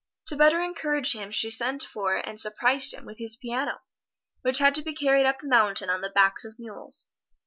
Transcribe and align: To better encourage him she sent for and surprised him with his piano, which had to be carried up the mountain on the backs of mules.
To 0.29 0.35
better 0.35 0.63
encourage 0.63 1.13
him 1.13 1.29
she 1.29 1.51
sent 1.51 1.83
for 1.83 2.15
and 2.15 2.39
surprised 2.41 2.91
him 2.91 3.05
with 3.05 3.19
his 3.19 3.35
piano, 3.35 3.81
which 4.41 4.57
had 4.57 4.73
to 4.73 4.81
be 4.81 4.95
carried 4.95 5.27
up 5.27 5.41
the 5.41 5.47
mountain 5.47 5.91
on 5.91 6.01
the 6.01 6.09
backs 6.09 6.43
of 6.43 6.57
mules. 6.57 7.11